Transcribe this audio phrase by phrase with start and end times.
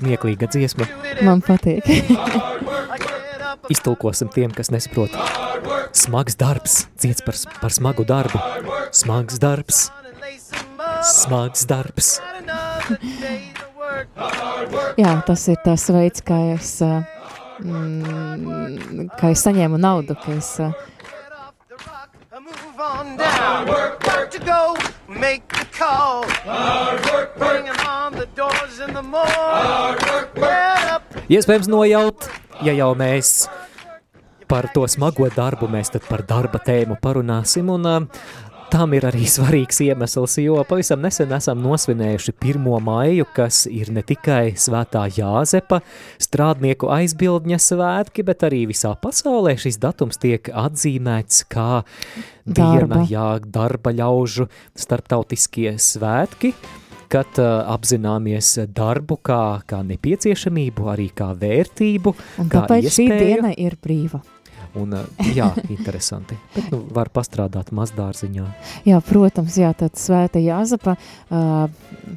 [0.00, 0.86] Smieklīga dziesma.
[1.26, 1.84] Man patīk.
[3.74, 5.12] Iztulkosim tiem, kas nesaprot.
[5.94, 8.40] Smags darbs, dziec par, par smagu darbu.
[8.96, 9.90] Smags darbs,
[11.04, 12.14] smags darbs.
[14.98, 16.78] Jā, tas ir tas veids, kā es,
[17.60, 20.89] mm, kā es saņēmu naudu, ka es Move
[22.80, 23.66] on down.
[23.66, 24.76] Got to go.
[25.08, 26.24] Make the call.
[26.44, 27.36] Hard work.
[27.38, 29.26] Bring 'em on the doors in the mall.
[29.26, 30.34] Hard work.
[30.34, 31.02] Get up.
[31.28, 32.28] Iespējams nojaut,
[32.62, 33.48] ja jau mēs
[34.50, 38.00] par to smago darbu, mēs tad par darba tēmu parunāsim, un uh,
[38.70, 42.66] tam ir arī svarīgs iemesls, jo pavisam nesen esam nosvinējuši 1.
[42.86, 45.80] maiju, kas ir ne tikai svētā Jāzepa
[46.22, 51.82] strādnieku aizbildņa svētki, bet arī visā pasaulē šis datums tiek atzīmēts kā
[52.46, 53.04] diena, Darba.
[53.10, 54.46] jā, darba ļaužu
[54.78, 56.54] starptautiskie svētki,
[57.10, 63.24] kad uh, apzināmies darbu kā, kā nepieciešamību, arī kā vērtību, un kā tāpēc šī iespēju.
[63.26, 64.22] diena ir brīva.
[64.78, 66.36] Un, uh, jā, interesanti.
[66.54, 68.46] Bet nu, var pastrādāt mazdārziņā.
[68.86, 70.96] Jā, protams, jā, tad svēta Jāzapa,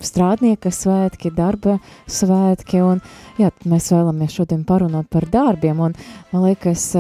[0.04, 3.02] strādnieka svētki, darba svētki, un
[3.42, 5.98] jā, mēs vēlamies šodien parunāt par darbiem, un
[6.34, 6.92] man liekas,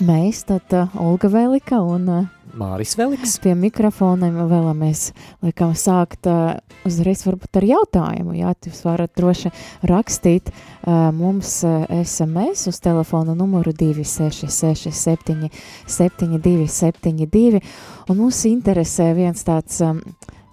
[0.00, 2.10] mēs, tad Olga Velika un
[2.58, 3.36] Māris Veliks.
[3.42, 5.10] pie mikrofoniem vēlamies,
[5.44, 6.56] laikam, sākt uh,
[6.88, 9.50] uzreiz varbūt ar jautājumu, jā, jūs varat droši
[9.90, 15.50] rakstīt uh, mums uh, SMS uz telefonu numuru 266 7
[15.86, 17.60] 7272,
[18.08, 20.00] un mums interesē viens tāds, um,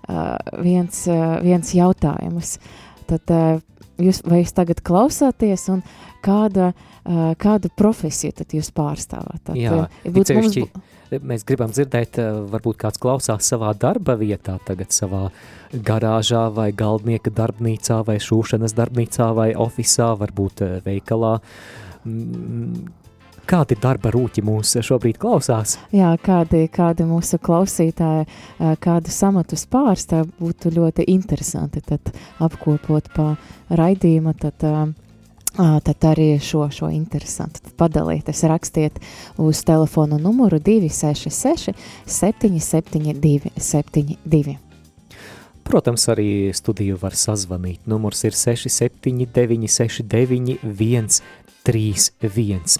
[0.09, 2.57] uh, viens, uh, viens jautājums.
[3.07, 3.57] Tad uh,
[4.01, 5.81] jūs, vai jūs tagad klausāties, un
[6.25, 9.41] kāda, uh, kādu profesiju tad jūs pārstāvāt?
[9.47, 14.17] Tad, Jā, būtu mums sevišķi bu- Mēs gribam dzirdēt, uh, varbūt kāds klausās savā darba
[14.19, 15.27] vietā, tagad savā
[15.71, 21.37] garāžā vai galdnieka darbnīcā vai šūšanas darbnīcā vai ofisā, varbūt uh, veikalā.
[22.03, 22.87] Mm,
[23.47, 25.77] Kādi darba rūķi mūs šobrīd klausās?
[25.95, 28.25] Jā, kādi, kādi mūsu klausītāji,
[28.59, 31.79] ā, kādu samatus pārstāv, būtu ļoti interesanti
[32.43, 33.29] apkopot pa
[33.71, 34.81] raidījumu, tad, ā,
[35.55, 38.99] tad arī šo, šo interesantu padalīties, rakstiet
[39.37, 41.73] uz telefonu numuru 266
[42.05, 44.57] 772 72.
[45.67, 47.81] Protams, arī studiju var sazvanīt.
[47.85, 51.21] Numurs ir 679 69
[51.67, 52.77] 131.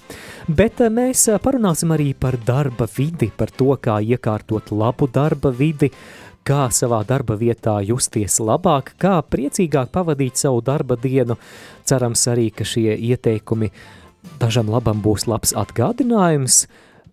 [0.48, 5.92] Bet mēs parunāsim arī par darba vidi, par to, kā iekārtot labu darba vidi,
[6.48, 11.36] kā savā darba vietā justies labāk, kā priecīgāk pavadīt savu darba dienu.
[11.88, 13.72] Cerams arī, ka šie ieteikumi
[14.42, 16.66] dažam labam būs labs atgādinājums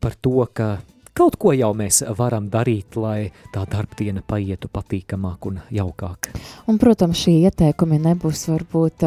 [0.03, 0.79] par to, ka
[1.15, 6.33] kaut ko jau mēs varam darīt, lai tā darbdiena paietu patīkamāk un jaukāk.
[6.67, 9.07] Un, protams, šie ieteikumi nebūs varbūt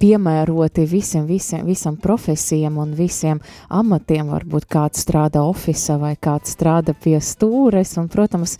[0.00, 4.30] piemēroti visiem, visiem, visam profesijam un visiem amatiem.
[4.32, 8.58] Varbūt kāds strādā ofisā vai kāds strādā pie stūres, un, protams,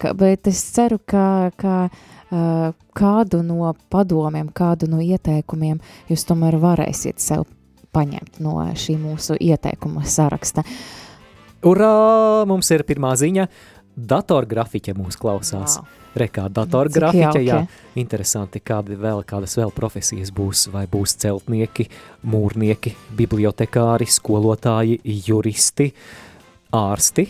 [0.00, 1.88] ka, bet es ceru, ka, ka
[2.32, 7.44] kādu no padomiem, kādu no ieteikumiem jūs tomēr varēsiet sev
[7.92, 10.64] paņemt no šī mūsu ieteikuma saraksta.
[11.62, 12.44] Urā!
[12.48, 13.46] Mums ir pirmā ziņa.
[13.92, 15.76] Datorgrafiķe mūs klausās.
[15.76, 15.98] Wow.
[16.16, 17.44] Rekā datorgrafiķe, jauki.
[17.46, 17.58] jā.
[18.00, 20.66] Interesanti, kādi vēl, kādas vēl profesijas būs.
[20.72, 21.86] Vai būs celtnieki,
[22.24, 25.90] mūrnieki, bibliotekāri, skolotāji, juristi,
[26.72, 27.28] ārsti.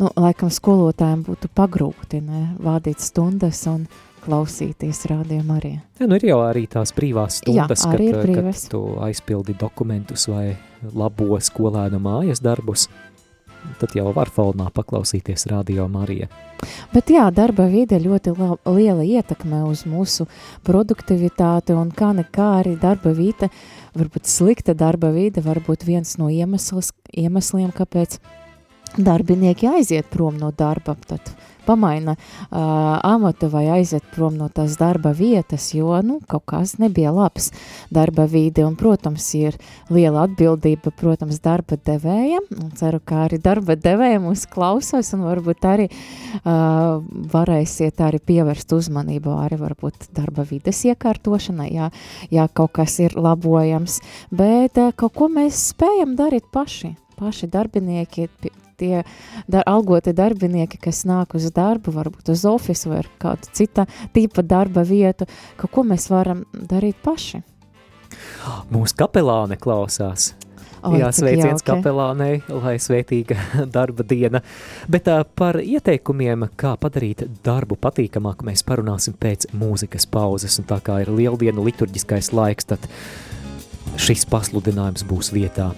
[0.00, 3.88] Nu, laikam skolotājiem būtu pagrūti ne, vādīt stundas un
[4.24, 5.74] klausīties rādījumā arī.
[6.00, 10.28] Ja, nu ir jau arī tās brīvās Jā, stundas, ir kad, kad tu aizpildi dokumentus
[10.30, 10.56] vai
[10.94, 12.88] labo skolēnu mājas darbus.
[13.80, 16.28] Tad jau var fonā paklausīties radio Marija.
[16.92, 20.28] Bet jā, darba vide ļoti la- liela ietekme uz mūsu
[20.64, 23.50] produktivitāti un kā nekā arī darba vide,
[23.98, 28.18] varbūt slikta darba vide, varbūt viens no iemesls, iemesliem, kāpēc
[28.96, 31.20] darbinieki aiziet prom no darba, tad
[31.68, 37.12] pamaina uh, amatu vai aiziet prom no tās darba vietas, jo, nu, kaut kas nebija
[37.14, 37.50] labs.
[37.94, 39.58] Darba vīde, un, protams, ir
[39.92, 45.66] liela atbildība, protams, darba devējiem, un ceru, ka arī darba devējiem mūs klausos, un varbūt
[45.68, 47.00] arī uh,
[47.34, 51.90] varēsiet arī pievērst uzmanību arī varbūt darba vides iekārtošanai, ja,
[52.34, 54.00] ja kaut kas ir labojams,
[54.30, 58.28] bet uh, kaut ko mēs spējam darīt paši, paši darbinieki,
[58.78, 59.02] tie
[59.50, 64.84] dar, algoti darbinieki, kas nāk uz darbu, varbūt uz ofisu vai kādu cita tipa darba
[64.86, 65.28] vietu,
[65.58, 67.42] ka ko mēs varam darīt paši.
[68.72, 70.32] Mūsu kapelāne klausās.
[70.78, 71.66] O, Jā, sveiciens jauki.
[71.66, 73.36] kapelānei, lai svētīga
[73.76, 74.40] darba diena.
[74.90, 80.60] Bet uh, par ieteikumiem, kā padarīt darbu patīkamāku, mēs parunāsim pēc mūzikas pauzes.
[80.62, 82.86] Un tā kā ir lieldienu liturģiskais laiks, tad
[83.98, 85.72] šis pasludinājums būs vietā.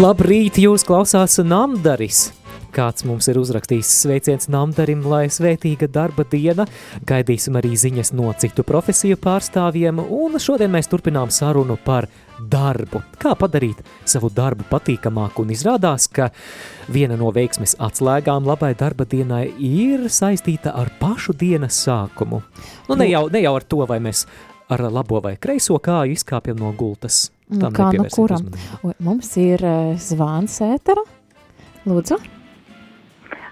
[0.00, 2.30] Labrīt, jūs klausās Namdaris!
[2.72, 6.64] Kāds mums ir uzrakstījis sveiciens Namdarim, lai svētīga darba diena,
[7.04, 12.08] gaidīsim arī ziņas no citu profesiju pārstāvjiem, un šodien mēs turpinām sarunu par
[12.40, 13.02] darbu.
[13.20, 16.30] Kā padarīt savu darbu patīkamāku, un izrādās, ka
[16.88, 22.40] viena no veiksmes atslēgām labai darba dienai ir saistīta ar pašu dienas sākumu.
[22.88, 24.24] Nu, ne jau, ne jau ar to, vai mēs
[24.72, 27.26] ar labo vai kreiso kāju izkāpjam no gultas.
[27.50, 28.46] Nu, kā nu kuram?
[28.46, 28.94] uzmanību.
[29.06, 31.02] Mums ir uh, zvāns ētera.
[31.88, 32.20] Lūdzu.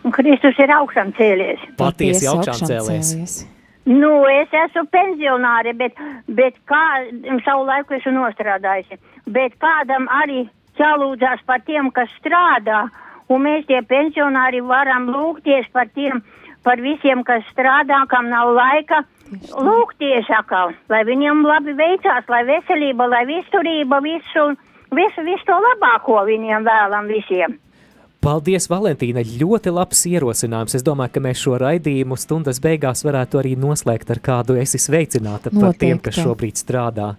[0.06, 1.62] Un Kristus ir augšām cēlies.
[1.81, 3.12] Patiesi augšām cēlies.
[3.12, 3.39] cēlies.
[3.89, 5.97] Nu, es esmu pensionāri, bet,
[6.29, 6.85] bet kā
[7.47, 8.99] savu laiku esmu nostrādājusi.
[9.33, 10.45] Bet kādam arī
[10.79, 12.85] jālūdzās par tiem, kas strādā,
[13.33, 16.21] un mēs tie pensionāri varam lūgties par tiem,
[16.65, 19.03] par visiem, kas strādā, kam nav laika.
[19.29, 24.45] Lūgties atkal, lai viņiem labi veicās, lai veselība, lai visturība, visu,
[24.97, 27.59] visu, visu to labāko viņiem vēlam visiem.
[28.25, 29.23] Paldies, Valentīna!
[29.23, 30.75] Ļoti labs ierosinājums.
[30.75, 35.53] Es domāju, ka mēs šo raidījumu stundas beigās varētu arī noslēgt ar kādu esi sveicināta
[35.55, 36.25] par tiem, kas Noteikti.
[36.25, 37.13] šobrīd strādā.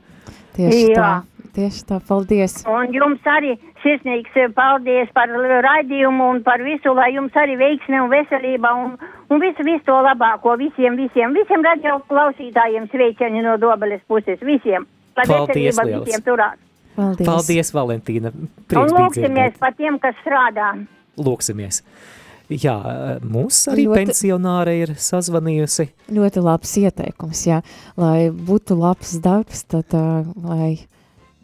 [0.57, 0.97] Tieši Jā.
[0.97, 1.11] tā.
[1.55, 1.97] Tieši tā.
[2.05, 2.59] Paldies.
[2.69, 5.31] Un jums arī sirsnīgs paldies par
[5.65, 8.95] raidījumu un par visu, lai jums arī veiksme un veselība un,
[9.29, 14.87] un visu, visu to labāko visiem, visiem, visiem radio klausītājiem sveicieni no dobeles puses, visiem.
[15.17, 16.59] Lai Paldies veselība visiem turās.
[16.99, 17.27] Paldies.
[17.27, 18.31] Paldies, Valentīna!
[18.35, 20.73] Un Prieks bija lūksimies par tiem, kas strādā.
[21.19, 21.83] Lūksimies!
[22.49, 22.75] Jā,
[23.21, 25.85] mūs arī Ļoti- pensionāre ir sazvanījusi.
[26.09, 27.59] Ļoti labs ieteikums, jā.
[27.99, 30.71] Lai būtu labs darbs, tad uh, lai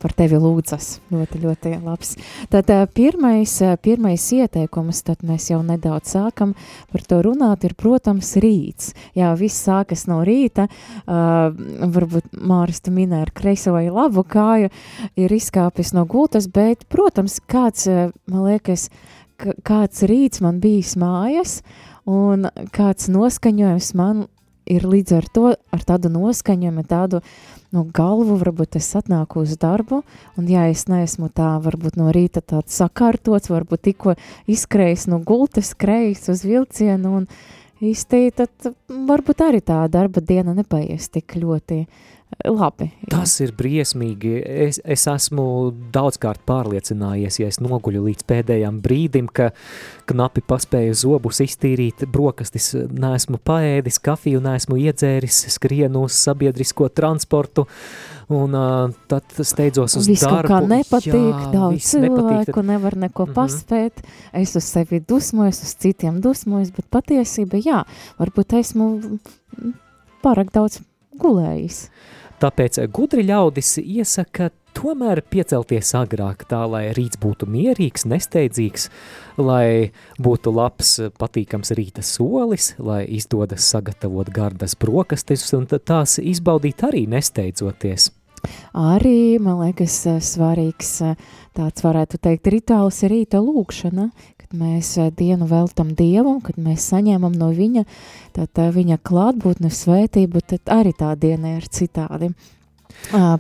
[0.06, 1.00] par tevi lūdzas.
[1.10, 2.12] Ļoti, ļoti labs.
[2.54, 6.54] Tad uh, pirmais, uh, pirmais ieteikums, tad mēs jau nedaudz sākam
[6.92, 8.94] par to runāt, ir, protams, rīts.
[9.18, 10.68] Jā, viss sākas no rīta.
[11.08, 11.50] Uh,
[11.96, 14.70] varbūt Māris tu minēja ar kreiso vai labu kāju,
[15.18, 18.92] ir izkāpis no gultas, bet, protams, kāds, uh, man liekas,
[19.42, 21.60] ka- kāds rīts man bijis mājas,
[22.06, 22.46] un
[22.76, 24.28] kāds noskaņojums man
[24.70, 27.22] ir līdz ar to, ar tādu noskaņojumu, tādu
[27.76, 30.02] no galvu, varbūt es atnāku uz darbu,
[30.40, 34.16] un ja es neesmu tā, varbūt no rīta tāds sakārtots, varbūt tikko
[34.52, 37.30] izskrējis no gultas, skrējis uz vilcienu, un
[37.84, 41.84] īsti tad varbūt arī tā darba diena nepaies tik ļoti
[42.46, 42.92] labi.
[43.06, 43.10] jā.
[43.10, 44.32] Tas ir briesmīgi.
[44.46, 49.52] Es, es esmu daudzkārt pārliecinājies, ja es noguļu līdz pēdējām brīdim, ka
[50.10, 57.66] knapi paspēju zobus iztīrīt, brokastis neesmu paēdis, kafiju neesmu iedzēris, skrienu uz sabiedrisko transportu,
[58.30, 60.50] un uh, tad steidzos uz Viss kaut darbu.
[60.54, 63.34] kā nepatīk, Jā, daudz nepatīk, cilvēku, tad- nevar neko Mhm.
[63.38, 64.04] paspēt,
[64.34, 67.84] es uz sevi dusmojos, uz citiem dusmojos, bet patiesība, jā,
[68.20, 69.20] varbūt esmu
[70.26, 70.82] pārāk daudz
[71.22, 71.88] gulējis.
[72.42, 78.90] Tāpēc gudri ļaudis iesaka tomēr piecelties agrāk, tā lai rīts būtu mierīgs, nesteidzīgs,
[79.40, 87.06] lai būtu labs, patīkams rīta solis, lai izdodas sagatavot gardas brokastis un tās izbaudīt arī
[87.12, 88.12] nesteidzoties.
[88.78, 90.92] Arī, man liekas, svarīgs
[91.56, 94.10] tāds varētu teikt rituāls rīta lūkšana,
[94.58, 97.86] mēs eh, dienu veltam Dievam, kad mēs saņemam no viņa,
[98.36, 102.34] tad eh, viņa klātbūtne svētību, tad arī tā diena ir citādi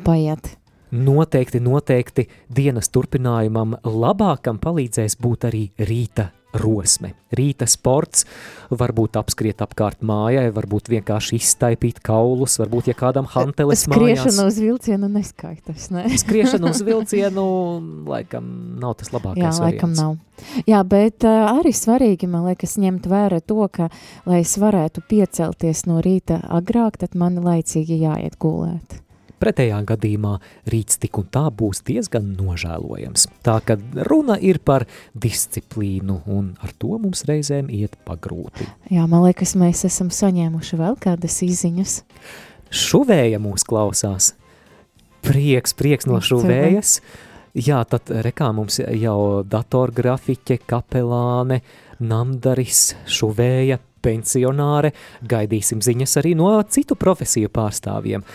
[0.06, 0.56] paiet.
[0.96, 6.30] Noteikti, noteikti dienas turpinājumam labākam palīdzēs būt arī rīta
[6.62, 7.14] rosme.
[7.36, 8.24] Rīta sports,
[8.72, 14.22] varbūt apskriet apkārt mājai, varbūt vienkārši izstaipīt kaulus, varbūt, ja kādam hanteles mājās.
[14.24, 16.06] Skriešana uz vilcienu neskaitas, ne?
[16.24, 17.46] Skriešana uz vilcienu,
[18.14, 18.50] laikam,
[18.82, 20.04] nav tas labākais Jā, laikam variants.
[20.04, 20.64] nav.
[20.68, 23.90] Jā, bet uh, arī svarīgi, man liekas, ņemt vērā to, ka,
[24.28, 29.00] lai es varētu piecelties no rīta agrāk, tad man laicīgi jāiet gulēt.
[29.42, 30.38] Pretējā gadījumā
[30.72, 33.28] rīts tik un tā būs diezgan nožēlojams.
[33.46, 33.78] Tā ka
[34.08, 38.68] runa ir par disciplīnu, un ar to mums reizēm iet pagrūti.
[38.94, 42.00] Jā, man liekas, mēs esam saņēmuši vēl kādas izziņas.
[42.76, 44.34] Šuvēja mūs klausās.
[45.26, 47.00] Prieks, prieks no šuvējas.
[47.56, 51.62] Jā, tad rekā mums jau datorgrafiķe, kapelāne,
[52.04, 54.92] namdaris, šuvēja, pensionāre.
[55.26, 58.26] Gaidīsim ziņas arī no citu profesiju pārstāvjiem.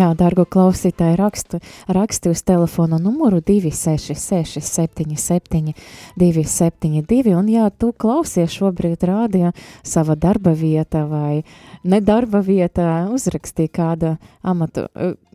[0.00, 1.58] Jā, dārgo klausītāji, rakstu,
[1.92, 5.74] raksti uz telefona numuru 266 77
[6.16, 9.50] 272, un jā, tu klausies šobrīd rādio
[9.84, 11.42] sava darba vieta vai
[11.84, 14.86] ne darba vieta, uzrakstī kāda amatu,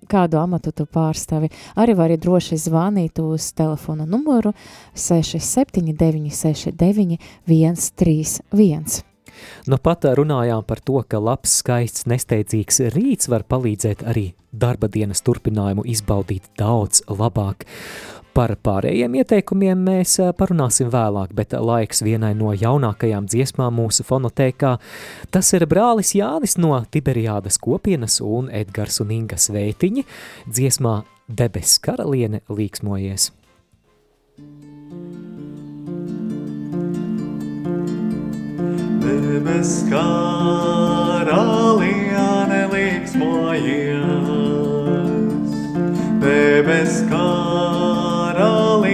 [0.09, 1.51] kādu amatu tu pārstāvi.
[1.77, 4.55] Arī vari droši zvanīt uz telefona numuru
[4.97, 9.14] 679 69 131.
[9.69, 15.23] Nu pat runājām par to, ka labs, skaists, nesteidzīgs rīts var palīdzēt arī darba dienas
[15.25, 17.65] turpinājumu izbaudīt daudz labāk.
[18.35, 24.73] Par pārējiem ieteikumiem mēs eh, parunāsim vēlāk, bet laiks vienai no jaunākajām dziesmām mūsu fonotēkā.
[25.31, 30.03] Tas ir brālis Jānis no Tiberiādas kopienas un Edgars un Inga Sveitiņi.
[30.51, 30.97] Dziesmā
[31.31, 33.31] Debes karaliene līksmojies.
[39.05, 41.27] Debes karaliene
[42.71, 44.01] līksmojies,
[46.23, 48.84] debes karaliene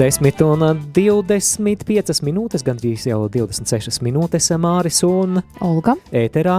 [0.00, 0.62] 10 un
[0.96, 5.92] 25 minūtes, gandrīz jau 26 minūtes Māris un Olga.
[6.08, 6.54] ēterā.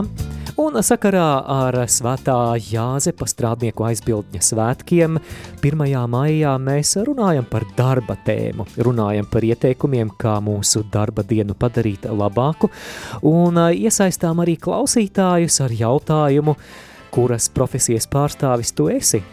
[0.62, 5.17] Un sakarā ar svētā Jāzepa strādnieku aizbildņa svētkiem
[5.57, 5.83] 1.
[6.13, 12.69] maijā mēs runājam par darba tēmu, runājam par ieteikumiem, kā mūsu darba dienu padarīt labāku,
[13.25, 16.60] un iesaistām arī klausītājus ar jautājumu,
[17.10, 19.25] kuras profesijas pārstāvis tu esi?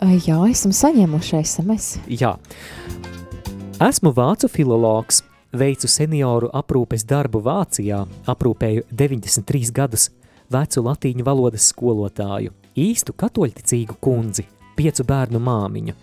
[0.00, 1.98] Jā, esam saņēmuši SMS.
[2.08, 2.32] Jā.
[3.84, 5.18] Esmu vācu filologs,
[5.52, 7.98] veicu senioru aprūpes darbu Vācijā,
[8.32, 10.08] aprūpēju 93 gadus
[10.50, 14.46] vecu latīņu valodas skolotāju, īstu katoļticīgu kundzi,
[14.78, 15.96] piecu bērnu māmiņu.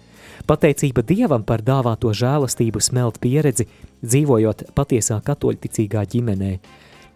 [0.48, 3.66] Pateicība Dievam par dāvāto žēlastību smelt pieredzi,
[4.06, 6.52] dzīvojot patiesā katoļticīgā ģimenē.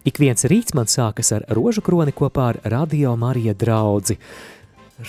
[0.02, 4.18] Ik viens rīts man sākas ar rožu kroni kopā ar Radio Marija draudzi.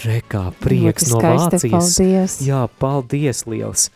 [0.03, 1.71] Rekā, prieks no Vācijas.
[1.71, 2.39] paldies.
[2.45, 3.89] Jā, paldies liels.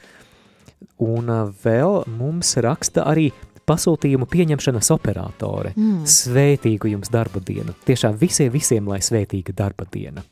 [1.02, 1.30] Un
[1.64, 3.32] vēl mums raksta arī
[3.68, 5.74] pasūtījumu pieņemšanas operātore.
[5.76, 6.04] Mm.
[6.08, 7.76] Svētīgu jums darba dienu.
[7.88, 10.24] Tiešām visiem, visiem, lai svētīga darba diena.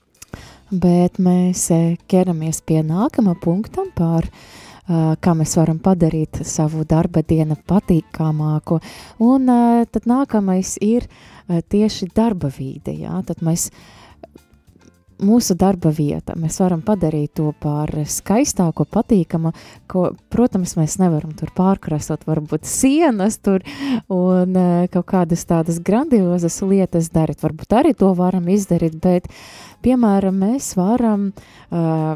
[0.71, 1.67] Bet mēs
[2.09, 8.79] ķeramies pie nākamā punktam par uh, kā mēs varam padarīt savu darba dienu patīkamāku.
[9.23, 12.95] Un uh, tad nākamais ir uh, tieši darba vīde.
[13.03, 13.19] Jā?
[13.27, 13.69] Tad mēs
[15.23, 16.35] mūsu darba vieta.
[16.39, 19.53] Mēs varam padarīt to par skaistāko, patīkamu,
[19.91, 23.63] ko, protams, mēs nevaram tur pārkrasot, varbūt sienas tur
[24.11, 27.43] un eh, kaut kādas tādas grandiozas lietas darīt.
[27.45, 29.29] Varbūt arī to varam izdarīt, bet,
[29.85, 32.15] piemēram, mēs varam uh,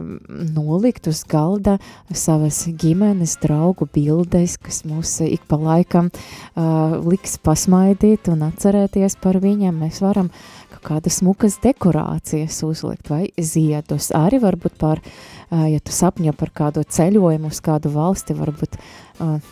[0.55, 1.75] nolikt uz galda
[2.09, 9.37] savas ģimenes draugu bildes, kas mūs ik pa laikam uh, liks pasmaidīt un atcerēties par
[9.43, 9.83] viņiem.
[9.83, 14.11] Mēs varam kaut kādas smukas dekorācijas uzlikt vai ziedus.
[14.15, 15.01] Arī varbūt par,
[15.51, 18.77] ja tu sapņo par kādu ceļojumu uz kādu valsti, varbūt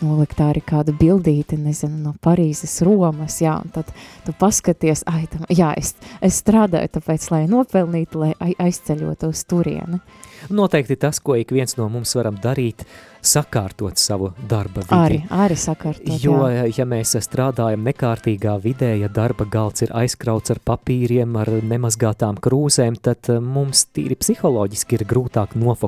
[0.01, 3.89] nolikt arī kādu bildīti, nezinu, no Parīzes, Romas, jā, un tad
[4.25, 9.43] tu paskaties, ai, tam, jā, es, es strādāju tāpēc, lai nopelnītu, lai ai- aizceļotu uz
[9.49, 9.99] turieni.
[10.53, 12.85] Noteikti tas, ko ik viens no mums varam darīt,
[13.27, 14.95] sakārtot savu darba vidi.
[14.95, 16.67] Arī, arī sakārtot, Jo, jā.
[16.77, 22.95] ja mēs strādājam nekārtīgā vidē, ja darba galds ir aizkrauts ar papīriem, ar nemazgātām krūzēm,
[23.03, 25.86] tad mums tīri psiholoģiski ir grūtāk nofokusēties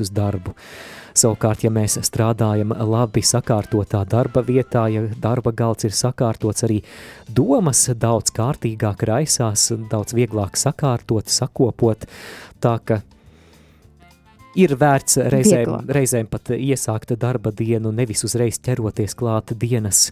[0.00, 0.54] uz darbu.
[1.14, 6.80] Savukārt, ja mēs strādājam labi sakārtotā darba vietā, ja darba galds ir sakārtots, arī
[7.26, 12.06] domas daudz kārtīgāk raisās, daudz vieglāk sakārtot, sakopot,
[12.60, 13.00] tā ka
[14.58, 15.90] ir vērts reizēm, Vieglāk.
[15.94, 20.10] reizēm pat iesākt darba dienu, nevis uzreiz ķeroties klāt dienas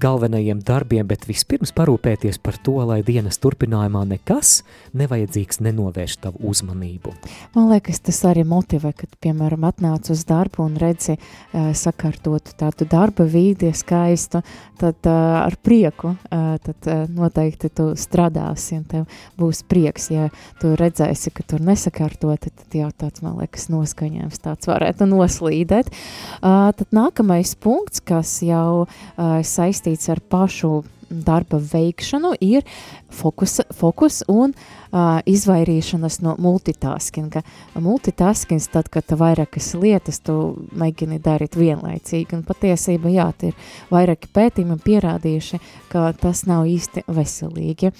[0.00, 4.60] galvenajiem darbiem, bet vispirms parūpēties par to, lai dienas turpinājumā nekas
[4.96, 7.12] nevajadzīgs nenovērš tavu uzmanību.
[7.54, 12.88] Man liekas, tas arī motivē, kad, piemēram, atnāc uz darbu un redzi uh, sakārtotu tādu
[12.90, 14.42] darba vīdi skaistu,
[14.80, 20.10] tad uh, ar prieku uh, tad, uh, noteikti tu strādāsi un tev būs prieks.
[20.14, 20.28] Ja
[20.62, 25.92] tu redzēsi, ka tur nesakārtoti, tad jau tāds, man liekas, noskaņojums tāds varētu noslīdēt.
[26.40, 32.62] Uh, tad nākamais punkts, kas jau uh, saistīts ar pašu darba veikšanu, ir
[33.10, 37.42] fokus, fokus un uh, izvairīšanās no multitaskinga.
[37.82, 40.36] Multitaskings, tad, kad tu vairākas lietas tu
[40.70, 43.58] mēģini darīt vienlaicīgi, un patiesība, jā, ir
[43.90, 47.92] vairāki pētījumi pierādījuši, ka tas nav īsti veselīgi.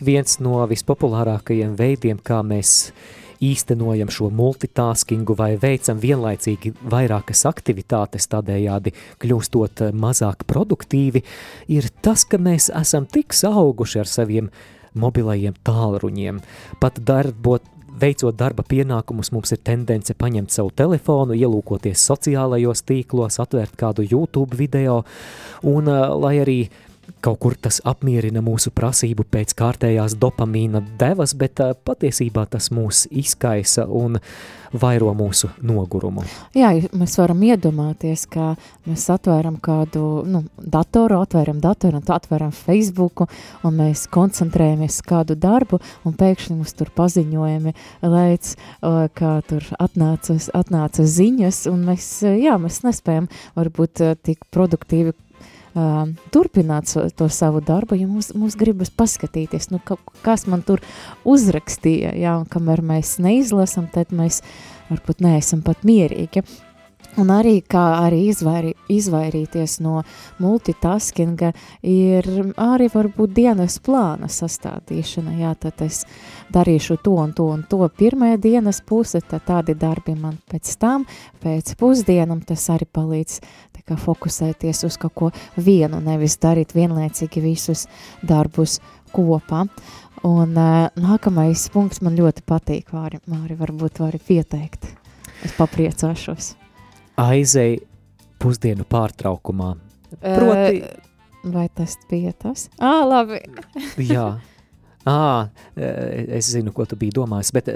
[0.00, 2.92] Viens no vispopulārākajiem veidiem, kā mēs
[3.44, 11.24] īstenojam šo multitaskingu vai veicam vienlaicīgi vairākas aktivitātes, tādējādi kļūstot eh, mazāk produktīvi,
[11.74, 14.52] ir tas, ka mēs esam tik sauguši ar saviem
[14.98, 16.40] mobilajiem tālruņiem.
[16.80, 17.62] Pat darbot,
[17.98, 24.58] veicot darba pienākumus, mums ir tendence paņemt savu telefonu, ielūkoties sociālajos tīklos, atvērt kādu YouTube
[24.58, 25.02] video,
[25.66, 26.60] un uh, lai arī
[27.20, 33.86] kaut kur tas apmierina mūsu prasību pēc kārtējās dopamīna devas, bet patiesībā tas mūs izkaisa
[33.88, 34.20] un
[34.72, 36.24] vairo mūsu nogurumu.
[36.56, 38.50] Jā, mēs varam iedomāties, ka
[38.88, 43.28] mēs atvēram kādu nu, datoru, atvēram datoru, atvēram Facebooku,
[43.64, 48.52] un mēs koncentrējamies kādu darbu, un pēkšņi mums tur paziņojumi lēc,
[49.18, 55.16] ka tur atnāca, atnāca ziņas, un mēs, jā, mēs nespējam varbūt tik produktīvi
[55.78, 60.64] uh, turpināt so, to savu darbu, ja mums, mums gribas paskatīties, nu, ka, kas man
[60.66, 60.82] tur
[61.28, 64.42] uzrakstīja, jā, un kamēr mēs neizlasam, tad mēs
[64.90, 66.44] varbūt neesam pat mierīgi.
[67.18, 70.04] Un arī kā arī izvairi, izvairīties no
[70.38, 71.50] multitaskinga
[71.82, 75.34] ir arī varbūt dienas plāna sastādīšana.
[75.40, 76.04] Jā, tad es
[76.54, 81.08] darīšu to un to un to pirmajā dienas puse, tad tādi darbi man pēc tam,
[81.42, 83.40] pēc pusdienam tas arī palīdz
[83.88, 87.86] kā fokusēties uz kaut ko vienu, nevis darīt vienlaicīgi visus
[88.22, 88.78] darbus
[89.14, 89.64] kopā.
[90.26, 94.90] Un uh, nākamais punkts man ļoti patīk, Māri, Māri varbūt vari pieteikt.
[95.46, 96.57] Es papriecāšos.
[97.18, 97.78] Aizei
[98.38, 99.74] pusdienu pārtraukumā.
[100.22, 102.68] Proti, Uh, vai tas bija tas?
[102.80, 103.38] Ā, labi.
[104.12, 104.28] jā.
[105.08, 105.48] Ā,
[106.36, 107.68] es zinu, ko tu biji domājis, bet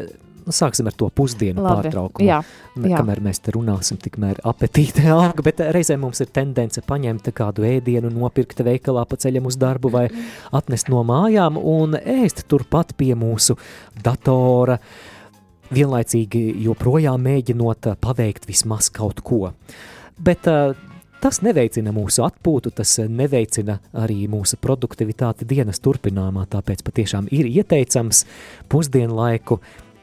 [0.43, 2.27] nu, sāksim ar to pusdienu Labi, pārtraukumu.
[2.27, 2.41] jā,
[2.77, 2.99] jā.
[2.99, 8.11] Kamēr mēs te runāsim, tikmēr apetīte aug, bet reizē mums ir tendence paņemt kādu ēdienu,
[8.13, 10.07] nopirkt veikalā pa ceļam uz darbu vai
[10.53, 13.57] atnest no mājām un ēst turpat pie mūsu
[14.05, 14.79] datora,
[15.75, 19.53] vienlaicīgi joprojām mēģinot eh, paveikt vismaz kaut ko.
[20.23, 20.75] Bet uh,
[21.23, 27.49] tas neveicina mūsu atpūtu, tas eh, neveicina arī mūsu produktivitāti dienas turpinājumā, tāpēc patiešām ir
[27.51, 28.25] ieteicams
[28.73, 29.61] pusdienu laiku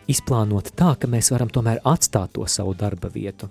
[0.09, 3.49] izplānot tā, ka mēs varam tomēr atstāt to savu darba vietu.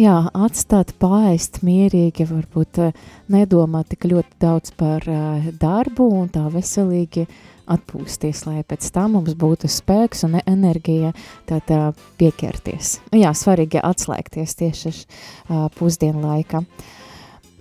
[0.00, 3.00] Jā, atstāt pāriest mierīgi, varbūt eh,
[3.32, 7.26] nedomāt tik ļoti daudz par eh, darbu un tā veselīgi
[7.70, 11.12] atpūsties, lai pēc tam mums būtu spēks un enerģija
[11.48, 11.84] tad eh,
[12.20, 12.96] pieķerties.
[13.18, 16.62] Jā, svarīgi atslēgties tieši uh, pusdienu laikā.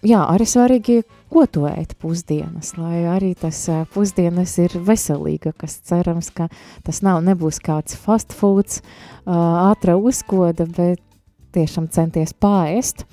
[0.02, 5.78] Jā, arī svarīgi, ko tu ēd pusdienas, lai arī tas eh, pusdienas ir veselīgākas.
[5.88, 6.50] Cerams, ka
[6.86, 11.04] tas nav, nebūs kāds fast foods, uh, ātra uzkoda, bet
[11.52, 13.06] tiešām centies pāriest.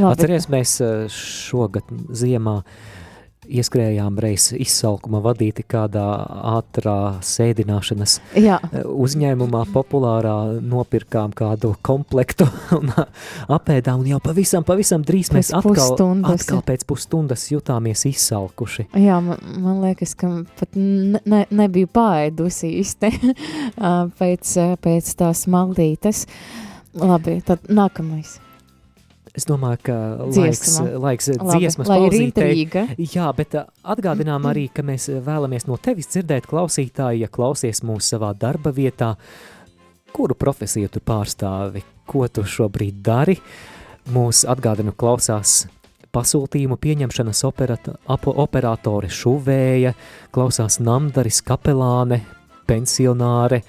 [0.00, 0.78] Atceries, mēs
[1.12, 2.62] šogad ziemā
[3.48, 6.04] ieskrējām reiz izsalkuma vadīti kādā
[6.54, 8.58] ātrā sēdināšanas Jā.
[8.70, 12.92] eh, uzņēmumā populārā nopirkām kādu komplektu un
[13.48, 18.88] apēdām un jau pavisam, pavisam drīz mēs Pēc atkal, pusstundas, atkal pēc pusstundas jutāmies izsalkuši.
[19.00, 20.30] Jā, man, man liekas, ka
[20.60, 23.12] pat ne, ne, nebiju pārēdusi īsti
[24.20, 24.54] pēc,
[24.84, 26.26] pēc tās maldītes.
[26.94, 28.38] Labi, tad nākamais.
[29.34, 29.94] Es domāju, ka
[30.30, 33.06] laiks, laiks Labi, dziesmas lai ir pauzītei.
[33.10, 37.82] Jā, bet ā, atgādinām arī, ka mēs ā, vēlamies no tevis dzirdēt klausītāji, ja klausies
[37.82, 39.16] mūsu savā darba vietā,
[40.14, 43.34] kuru profesiju tu pārstāvi, ko tu šobrīd dari.
[44.14, 45.64] Mūs atgādinu klausās
[46.14, 49.96] pasūtījumu pieņemšanas operata, operatore šuvēja,
[50.34, 52.20] klausās namdaris kapelāne,
[52.70, 53.64] pensionāre,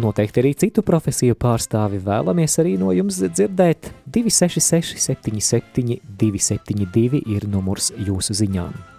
[0.00, 3.92] Noteikti arī citu profesiju pārstāvi vēlamies arī no jums dzirdēt.
[4.06, 8.92] 266, 77, 272 ir numurs jūsu ziņām.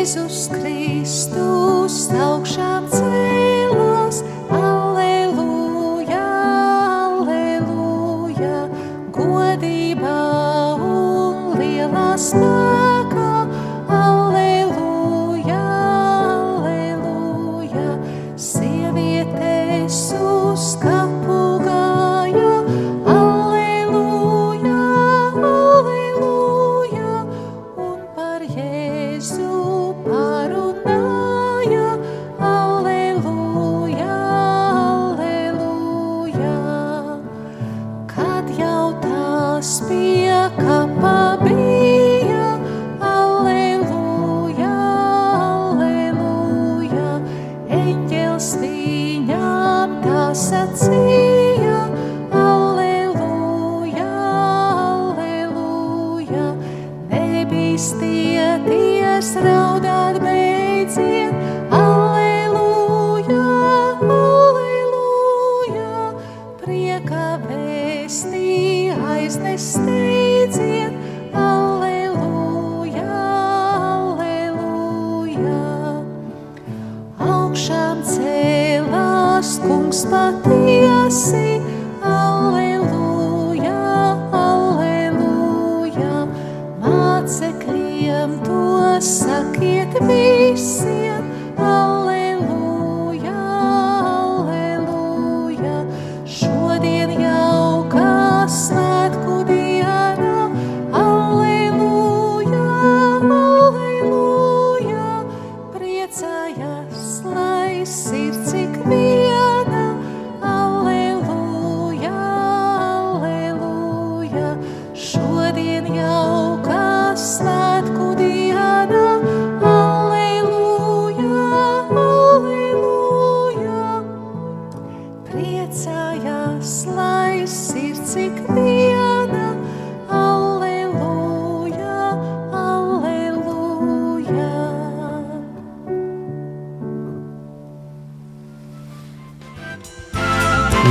[0.00, 4.22] Jēzus Kristus augšām cēlās,
[4.56, 6.22] Alleluja,
[7.10, 8.56] Alleluja,
[9.12, 10.16] godībā
[10.88, 12.59] un lielā spēkā,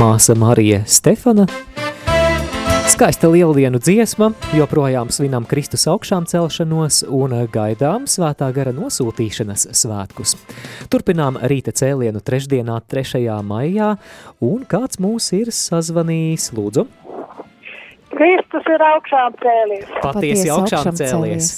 [0.00, 1.44] māsa Marija Stefana.
[2.88, 10.38] Skaista lieldienu dziesma, joprojām svinam Kristus augšām celšanos un gaidām svētā gara nosūtīšanas svētkus.
[10.92, 13.26] Turpinām rīta cēlienu trešdienā 3.
[13.44, 13.90] maijā,
[14.40, 16.86] un kāds mūs ir sazvanījis, lūdzu?
[18.16, 19.92] Kristus ir augšām cēlies.
[20.00, 21.52] Patiesi augšām cēlies.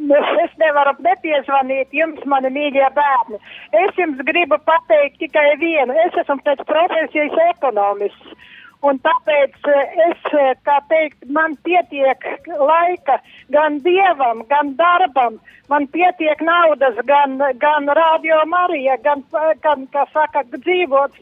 [0.00, 3.40] Es nevaru nepiezvanīt jums, mani mīļie bērni.
[3.82, 5.92] Es jums gribu pateikt tikai vienu.
[6.06, 8.32] Es esmu pēc profesijas ekonomists.
[8.80, 13.18] Un tāpēc eh, es, eh, kā teikt, man pietiek laika
[13.52, 15.36] gan dievam, gan darbam,
[15.68, 19.26] man pietiek naudas, gan, gan radio Marija, gan,
[19.60, 21.20] gan, kā saka, dzīvot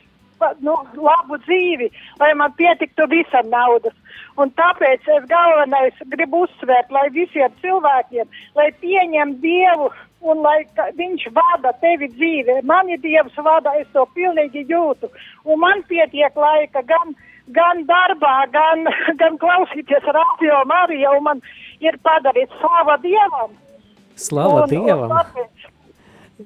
[0.65, 3.95] nu, labu dzīvi, lai man pietiktu visam naudas.
[4.39, 10.63] Un tāpēc es galvenais gribu uzsvērt, lai visiem cilvēkiem, lai pieņem Dievu un lai
[10.99, 12.61] viņš vada tevi dzīvi.
[12.67, 15.11] Mani Dievs vada, es to pilnīgi jūtu.
[15.47, 17.15] Un man pietiek laika gan,
[17.55, 18.87] gan darbā, gan,
[19.21, 21.43] gan klausīties radio Mariju, un man
[21.85, 23.57] ir padarīts slava Dievam.
[24.19, 25.07] Slava un, Dievam!
[25.07, 25.58] Un tāpēc,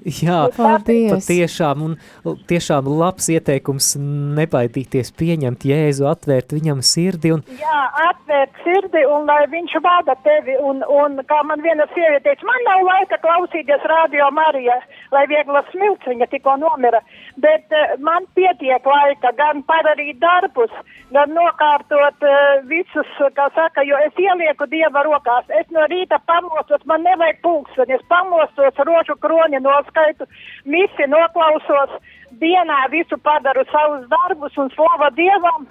[0.01, 1.13] Jā, Paldies.
[1.13, 3.93] patiešām, un tiešām labs ieteikums
[4.39, 10.57] nebaidīties pieņemt Jēzu, atvērt viņam sirdi un Jā, atvērt sirdi un lai viņš vada tevi.
[10.63, 14.79] Un, un kā man viena sieviete teica, man nav laika klausīties radio Marija,
[15.13, 17.03] lai viegla smilts viņa tikko nomira.
[17.45, 20.73] Bet uh, man pietiek laika gan padarīt darbus,
[21.13, 25.45] gan nokārtot uh, visus, kā saka, jo es ielieku Dieva rokās.
[25.61, 30.27] Es no rīta pamostos, man nevajag pulksteni, es pamostos rožu kroni noskaitu,
[30.65, 31.99] visi noklausos,
[32.41, 35.67] dienā visu padaru savus darbus un slava Dievam.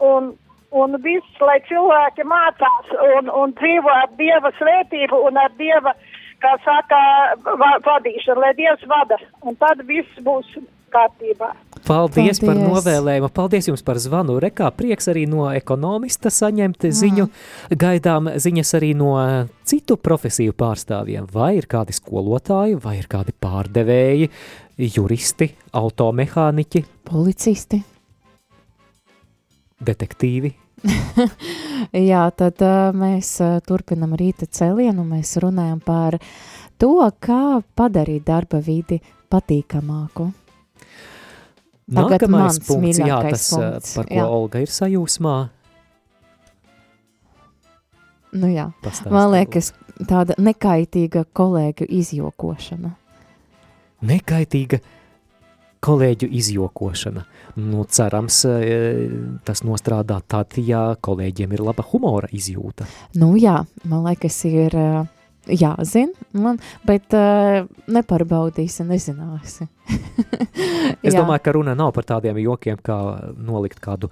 [0.00, 0.34] Un,
[0.76, 5.94] un viss, lai cilvēki mācās un, un dzīvo ar Dieva svētību un ar Dieva,
[6.44, 6.98] kā saka,
[7.46, 9.16] va, vadīšanu, lai Dievs vada.
[9.42, 10.58] Un tad viss būs
[10.92, 11.54] kārtībā.
[11.86, 14.40] Paldies, Paldies par novēlējumu, paldies jums par zvanu.
[14.42, 17.26] Rekā prieks arī no ekonomista saņemt ziņu.
[17.78, 19.12] Gaidām ziņas arī no
[19.66, 21.28] citu profesiju pārstāvjiem.
[21.30, 24.30] Vai ir kādi skolotāji, vai ir kādi pārdevēji,
[24.96, 27.78] juristi, automehāniķi, Policisti.
[29.86, 30.50] detektīvi.
[32.10, 36.18] Jā, tad uh, mēs uh, turpinam rīta celienu, mēs runājam par
[36.78, 38.98] to, kā padarīt darba vidi
[39.30, 40.28] patīkamāku.
[41.86, 44.26] Tagad Nākamais punkts, jā, tas, uh, punkts, par ko jā.
[44.26, 45.34] Olga ir sajūsmā.
[48.36, 49.70] Nu jā, Pastāsti, man liekas,
[50.10, 52.90] tāda nekaitīga kolēģu izjokošana.
[54.06, 54.82] Nekaitīga
[55.86, 57.22] kolēģu izjokošana.
[57.62, 59.06] Nu, cerams, eh,
[59.46, 62.88] tas nostrādā tad, ja kolēģiem ir laba humora izjūta.
[63.14, 65.06] Nu jā, man liekas, ir uh,
[65.46, 69.68] jāzina, man, bet uh, nepārbaudīsi, nezināsi.
[71.06, 72.96] Es domāju, ka runa nav par tādiem jokiem, kā
[73.36, 74.10] nolikt kādu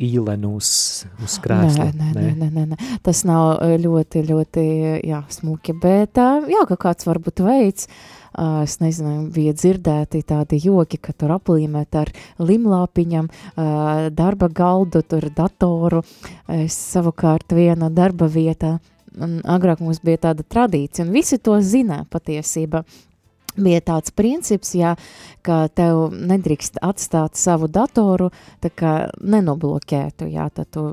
[0.00, 0.70] īlenu uz,
[1.20, 1.90] uz krēsla.
[1.92, 2.78] Nē, nē, nē, nē, nē.
[3.04, 4.64] Tas nav eh, ļoti, ļoti
[5.08, 7.90] jā, smuki, bet ā, jā, ka kāds varbūt veids,
[8.64, 13.26] es nezinu, bija dzirdēti tādi joki, ka tur aplīmēt ar limlāpiņam
[14.16, 16.04] darba galdu, tur datoru,
[16.54, 18.78] es savukārt viena darba vietā,
[19.18, 22.84] un agrāk mums bija tāda tradīcija, un visi to zina patiesība,
[23.58, 24.94] bija tāds princips, jā,
[25.46, 28.30] ka tev nedrīkst atstāt savu datoru,
[28.62, 30.84] nenobloķētu, jā, tad tu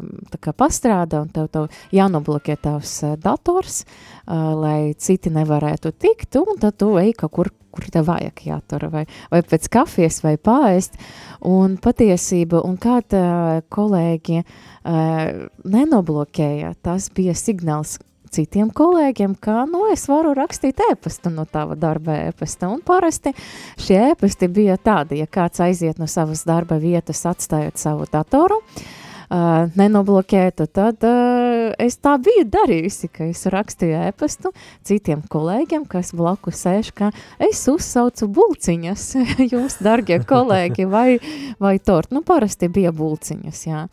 [0.57, 6.79] pastrādā un tev, tev jānoblokē tavs eh, dators, uh, lai citi nevarētu tikt, un tad
[6.79, 10.97] tu ej kaut kur, kur tev vajag, jā, tur vai, vai pēc kafijas vai pārēst,
[11.45, 17.99] un patiesība, un kā tā kolēģi uh, nenobloķēja, tas bija signāls
[18.33, 23.33] citiem kolēģiem, ka, nu, es varu rakstīt ēpastu no tava darba ēpasta, un parasti
[23.79, 29.67] šie ēpasti bija tādi, ja kāds aiziet no savas darba vietas, atstājot savu datoru, uh,
[29.77, 31.36] nenobloķētu, tad uh,
[31.81, 34.51] es tā biju darījusi, ka es rakstīju ēpastu
[34.87, 37.11] citiem kolēģiem, kas blakus sēž, ka
[37.43, 39.05] es uzsaucu bulciņas
[39.53, 41.19] jums, dargie kolēģi, vai,
[41.63, 42.11] vai tort.
[42.15, 43.85] Nu, parasti bija bulciņas, jā.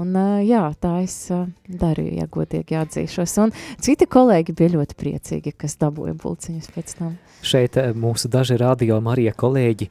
[0.00, 3.36] Un uh, jā, tā es uh, darīju, ja godīgi atzīšos.
[3.44, 3.52] Un
[3.82, 7.14] citi kolēģi bija ļoti priecīgi, kas dabūja bulciņas pēc tam.
[7.42, 9.90] Šeit eh, mūsu daži radio Marija kolēģi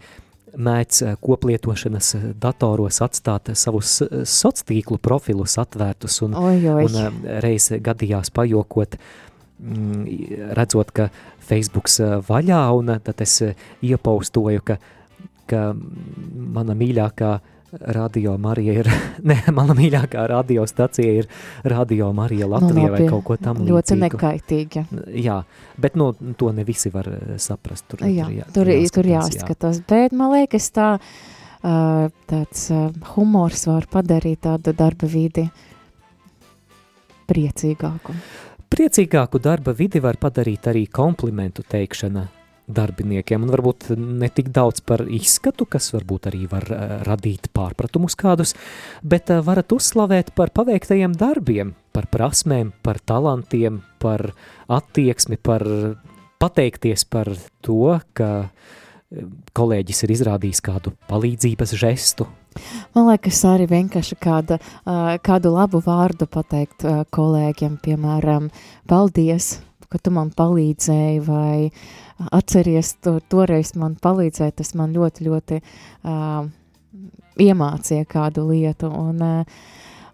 [0.57, 6.85] mēdz eh, koplietošanas eh, datoros atstāt savus eh, sociālo profilus atvērtus un, Oi, oi.
[6.85, 8.97] un eh, reiz gadījās pajokot,
[9.59, 11.09] mm, redzot, ka
[11.51, 14.77] Facebooks eh, vaļā, un eh, tad es eh, iepaustoju, ka,
[15.49, 17.31] ka mana mīļākā
[17.79, 18.89] radio Marija ir,
[19.29, 21.27] ne, mana mīļākā radiostacija ir
[21.63, 24.01] radio Marija Latvija vai labi, kaut ko tam Nu, Ļoti līdzīgu.
[24.05, 24.83] nekaitīgi.
[25.23, 25.41] Jā,
[25.81, 27.87] bet nu, to ne visi var eh, saprast.
[27.91, 29.41] Tur, Jā, jā, tur, tur jāskatās, jā.
[29.41, 35.47] jāskatās, bet man liekas tā, uh, tāds uh, humors var padarīt tādu darba vidi
[37.31, 38.15] priecīgāku.
[38.71, 42.27] Priecīgāku darba vidi var padarīt arī komplimentu teikšana
[42.75, 48.17] darbiniekiem, un varbūt ne tik daudz par izskatu, kas varbūt arī var uh, radīt pārpratumus
[48.19, 48.55] kādus,
[49.03, 54.31] bet uh, varat uzslavēt par paveiktajiem darbiem, par prasmēm, par talantiem, par
[54.71, 55.67] attieksmi, par
[56.41, 57.29] pateikties par
[57.61, 58.31] to, ka
[59.57, 62.27] kolēģis ir izrādījis kādu palīdzības žestu.
[62.95, 64.57] Man liekas, arī vienkārši kāda,
[65.23, 68.49] kādu labu vārdu pateikt kolēģiem, piemēram,
[68.91, 69.57] paldies,
[69.91, 71.69] ka tu man palīdzēji, vai
[72.31, 76.49] atceries, tu toreiz man palīdzēji, tas man ļoti, ļoti uh,
[77.41, 79.61] iemācīja kādu lietu, un uh,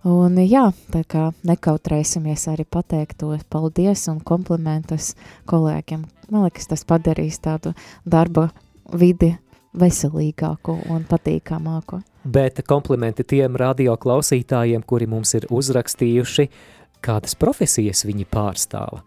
[0.08, 5.16] Un, jā, tā kā nekautrēsimies arī pateikt to paldies un komplimentus
[5.50, 6.06] kolēģiem.
[6.32, 7.74] Man liekas, tas padarīs tādu
[8.06, 8.48] darba
[8.94, 9.34] vidi
[9.78, 12.00] veselīgāku un patīkamāku.
[12.24, 16.48] Bet komplimenti tiem radio klausītājiem, kuri mums ir uzrakstījuši,
[17.04, 19.04] kādas profesijas viņi pārstāva.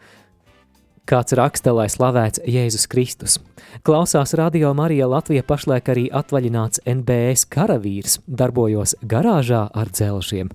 [1.11, 3.40] Kāds raksta, lai slavēts Jēzus Kristus.
[3.83, 10.55] Klausās radio Marija Latvija pašlaik arī atvaļināts NBS karavīrs, darbojos garāžā ar dzelžiem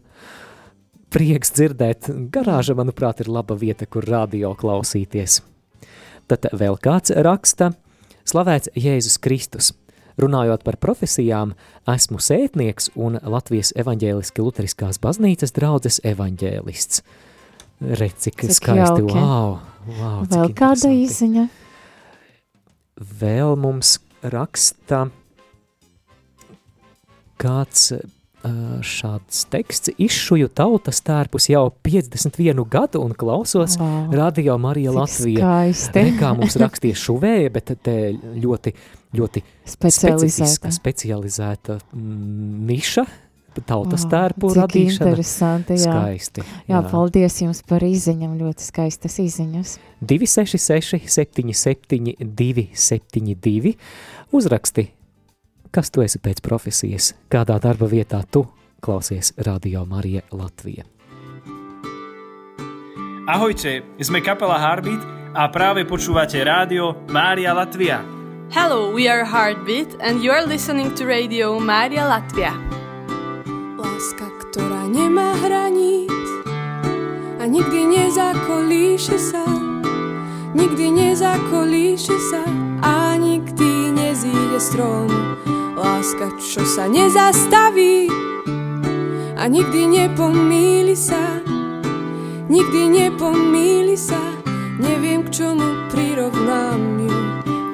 [1.16, 2.10] prieks dzirdēt.
[2.32, 5.40] Garāža, manuprāt, ir laba vieta, kur radio klausīties.
[6.28, 7.72] Tad vēl kāds raksta,
[8.28, 9.72] slavēts Jēzus Kristus.
[10.20, 11.54] Runājot par profesijām,
[11.92, 17.04] esmu sētnieks un Latvijas evaņģēliski luteriskās baznīcas draudzes evaņģēlists.
[17.82, 19.20] Redz, cik, cik skaisti, jauki.
[19.20, 19.58] wow,
[20.00, 21.48] wow, Vēl kāda īsiņa?
[23.20, 25.06] Vēl mums raksta
[27.42, 27.90] kāds
[28.86, 29.92] šāds teksts.
[30.02, 34.14] Izšuju tautas tērpus jau 51 gadu un klausos wow.
[34.14, 35.40] radio Marija Cik Latvija.
[35.42, 36.04] Skaisti.
[36.06, 38.76] Ne kā mums rakstīja šuvēja, bet te ļoti,
[39.18, 39.44] ļoti
[39.76, 43.06] specializēta, specializēta mm, niša
[43.62, 45.08] tautas tērpu cik radīšana.
[45.12, 45.94] interesanti, jā.
[45.94, 46.44] Skaisti.
[46.44, 46.66] Jā.
[46.74, 49.78] jā, paldies jums par izziņam, ļoti skaistas izziņas.
[50.02, 53.78] 266 77 272
[54.36, 54.90] uzraksti
[55.76, 57.10] Kas tu esi pēc profesijas?
[57.28, 58.46] Kādā darba vietā tu
[58.80, 60.86] klausies Radio Marija Latvija?
[63.28, 65.04] Ahojte, sme kapela Heartbeat
[65.36, 68.00] a práve počúvate rádio Mária Latvia.
[68.56, 72.56] Hello, we are Heartbeat and you are listening to Radio Mária Latvia.
[73.86, 76.10] Láska, ktorá nemá hraníc
[77.38, 79.46] a nikdy nezakolíše sa,
[80.58, 82.42] nikdy nezakolíše sa
[82.82, 85.06] a nikdy nezíde strom
[85.78, 88.10] Láska, čo sa nezastaví
[89.38, 91.38] a nikdy nepomíli sa,
[92.50, 94.18] nikdy nepomíli sa,
[94.82, 97.20] neviem k čomu prirovnám ju.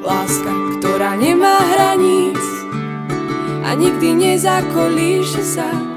[0.04, 2.42] Láska, ktorá nemá hraníc
[3.64, 5.91] a nikdy nezakolíše sa,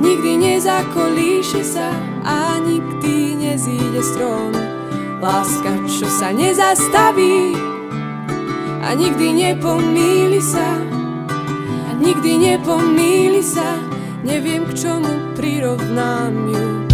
[0.00, 1.92] nikdy nezakolíše sa
[2.24, 4.52] a nikdy nezíde strom.
[5.20, 7.52] Láska, čo sa nezastaví
[8.80, 10.80] a nikdy nepomíli sa,
[12.00, 13.76] nikdy nepomíli sa,
[14.24, 16.89] neviem k čomu prirovnám ju.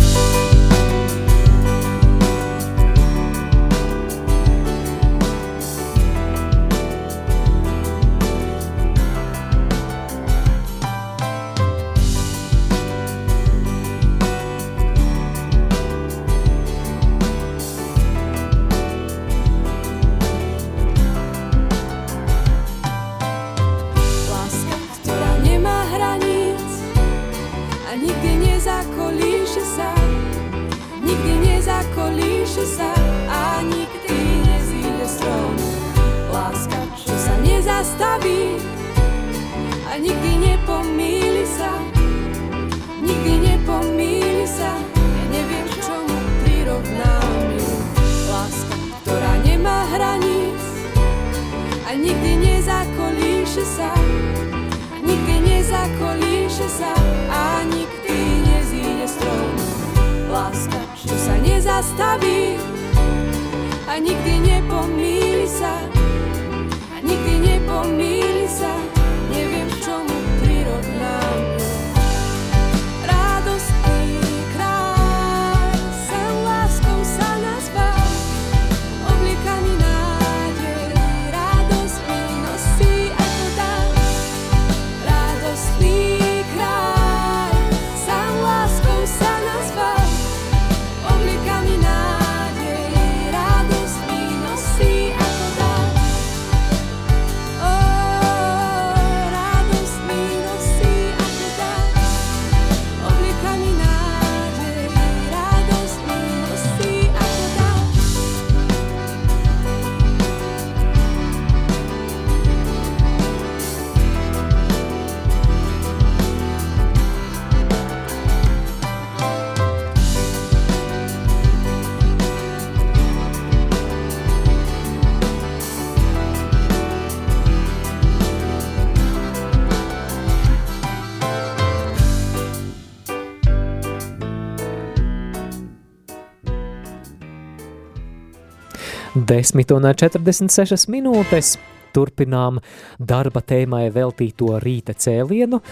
[139.27, 141.57] 10 un 46 minūtes
[141.97, 142.61] turpinām
[142.99, 145.63] darba tēmai veltīto rīta cēlienu.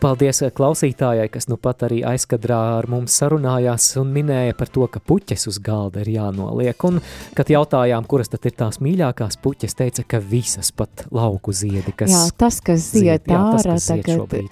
[0.00, 5.02] Paldies klausītājai, kas nu pat arī aizkadrā ar mums sarunājās un minēja par to, ka
[5.04, 6.86] puķes uz galda ir jānoliek.
[6.88, 7.02] Un,
[7.36, 12.14] kad jautājām, kuras tad ir tās mīļākās puķes, teica, ka visas pat lauku ziedi, kas
[12.14, 14.48] Jā, tas, kas zied ārā, tagad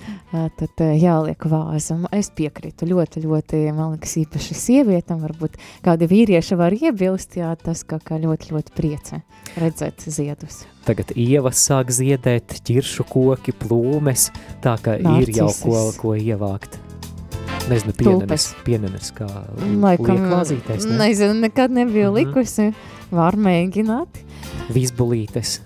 [0.60, 2.04] tad jāliek vāzam.
[2.12, 7.86] Es piekrītu ļoti, ļoti, man liekas, īpaši sievietam, varbūt kādi vīrieši var iebilst, jā, tas
[7.88, 9.22] kaut kā ļoti, ļoti priecē
[9.56, 10.66] redzēt ziedus.
[10.88, 14.30] Tagad ievas sāk ziedēt, ķiršu koki, plūmes,
[14.64, 16.78] tā ka ir jau ko, ko ievākt.
[17.68, 20.96] Nezinu, pienenes, pienenes kā Laikam, liek vāzītēs, ne?
[21.02, 22.16] nezinu, nekad nebija Mhm.
[22.16, 22.70] likusi.
[23.10, 24.22] Var mēģināt.
[24.72, 25.58] Vizbulītes.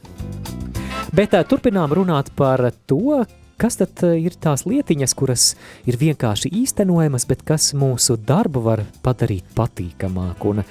[1.15, 3.25] Bet uh, turpinām runāt par to,
[3.59, 5.55] kas tad ir tās lietiņas, kuras
[5.87, 10.55] ir vienkārši īstenojamas, bet kas mūsu darbu var padarīt patīkamāku.
[10.57, 10.65] Un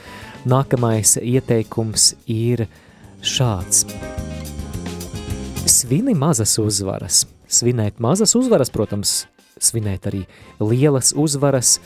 [0.48, 2.66] nākamais ieteikums ir
[3.22, 3.86] šāds.
[5.68, 7.26] Svini mazas uzvaras.
[7.52, 9.26] Svinēt mazas uzvaras, protams,
[9.60, 10.26] svinēt arī
[10.62, 11.80] lielas uzvaras.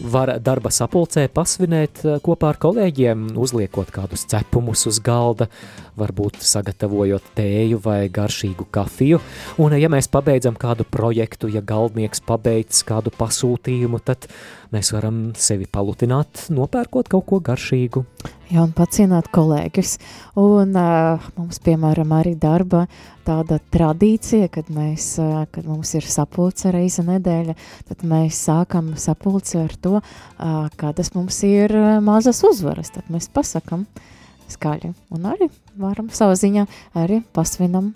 [0.00, 5.50] Var darba sapulcē pasvinēt eh, kopā ar kolēģiem, uzliekot kādus cepumus uz galda,
[6.00, 9.20] varbūt sagatavojot tēju vai garšīgu kafiju.
[9.60, 14.28] Un, ja mēs pabeidzam kādu projektu, ja galdnieks pabeidz kādu pasūtījumu, tad
[14.74, 18.04] mēs varam sevi palutināt, nopērkot kaut ko garšīgu.
[18.50, 19.94] Jā, un pacienāt kolēģus.
[20.42, 22.84] Un uh, mums, piemēram, arī darba
[23.26, 27.54] tāda tradīcija, kad, mēs, uh, kad mums ir sapulce reize nedēļa,
[27.90, 32.90] tad mēs sākam sapulci ar to, uh, kādas mums ir mazas uzvaras.
[32.96, 33.86] Tad mēs pasakam
[34.50, 36.66] skaļi un arī varam savā ziņā
[36.98, 37.92] arī pasvinam.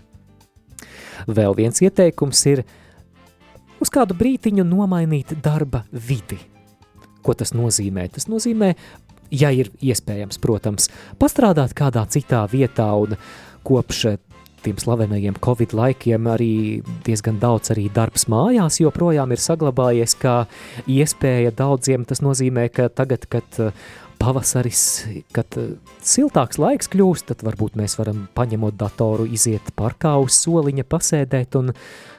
[1.27, 2.65] Vēl viens ieteikums ir
[3.81, 6.39] uz kādu brītiņu nomainīt darba vidi.
[7.25, 8.09] Ko tas nozīmē?
[8.13, 8.75] Tas nozīmē,
[9.33, 13.17] ja ir iespējams, protams, pastrādāt kādā citā vietā un
[13.65, 14.05] kopš
[14.65, 16.55] tiem slavenajiem Covid laikiem arī
[17.05, 20.37] diezgan daudz arī darbs mājās joprojām ir saglabājies kā
[20.89, 22.07] iespēja daudziem.
[22.09, 23.61] Tas nozīmē, ka tagad, kad
[24.21, 24.83] pavasaris,
[25.35, 30.87] kad eh, siltāks laiks kļūst, tad varbūt mēs varam paņemot datoru, iziet parkā uz soliņa,
[30.89, 31.73] pasēdēt un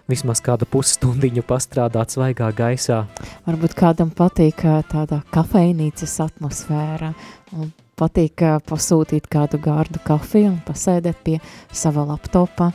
[0.09, 3.05] vismaz kādu pusstundiņu pastrādāt svaigā gaisā.
[3.47, 7.13] Varbūt kādam patīk ā, tādā kafejnīcas atmosfēra
[7.57, 11.39] un patīk ā, pasūtīt kādu gārdu kafiju un pasēdēt pie
[11.73, 12.71] sava laptopa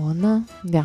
[0.00, 0.84] un, jā,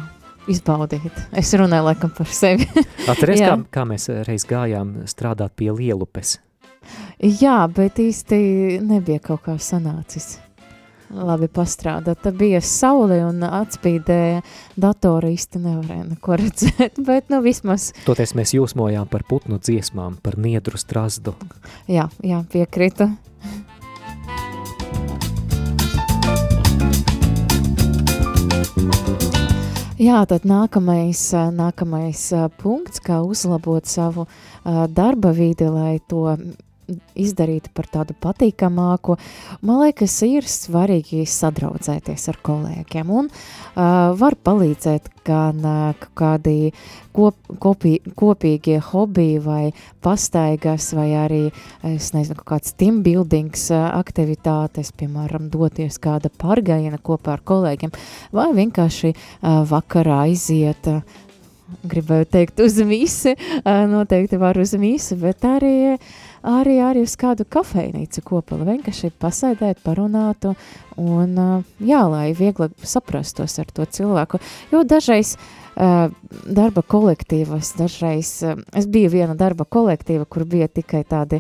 [0.49, 1.23] izbaudīt.
[1.37, 2.67] Es runāju laikam par sevi.
[3.09, 6.37] Atceries, kā, kā mēs reiz gājām strādāt pie lielupes.
[7.19, 10.37] Jā, bet īsti nebija kaut kā sanācis.
[11.11, 12.21] Labi pastrādāt.
[12.23, 14.39] Tad bija saule un atspīdēja
[14.79, 20.37] datora īsti nevarēja neko redzēt, bet nu vismaz, Toties mēs jūsmojām par putnu dziesmām, par
[20.39, 21.33] niedru strazdu.
[21.91, 23.09] jā, jā piekrita.
[29.99, 32.23] Jā, tad nākamais, nākamais
[32.63, 34.29] punkts, kā uzlabot savu
[34.63, 36.37] darba vidi, lai to
[37.19, 39.17] izdarītu par tādu patīkamāku,
[39.65, 46.71] man liekas, ir svarīgi sadraudzēties ar kolēģiem un uh, var palīdzēt gan uh, kādi
[47.15, 49.61] kop, kopī, kopīgie hobiji vai
[50.05, 51.41] pastaigas vai arī,
[51.87, 57.95] es nezinu, kāds team buildings uh, aktivitātes, piemēram, doties kāda pārgājiena kopā ar kolēģiem
[58.35, 61.03] vai vienkārši uh, vakarā aiziet uh,
[61.89, 65.97] gribēju teikt uz misi, ā, noteikti var uz misi, bet arī,
[66.43, 70.55] arī, arī uz kādu kafejnīcu kopā, lai vienkārši pasēdēt, parunātu
[70.99, 71.35] un,
[71.79, 74.39] jā, lai vieglāk saprastos ar to cilvēku,
[74.73, 75.35] jo dažreiz
[75.79, 78.31] darba kolektīvas, dažreiz,
[78.75, 81.39] es biju viena darba kolektīva, kur bija tikai tādi